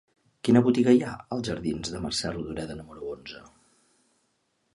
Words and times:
Quina 0.47 0.61
botiga 0.67 0.95
hi 0.95 1.03
ha 1.09 1.11
als 1.37 1.49
jardins 1.51 1.93
de 1.97 2.01
Mercè 2.07 2.33
Rodoreda 2.33 2.79
número 2.81 3.13
onze? 3.13 3.45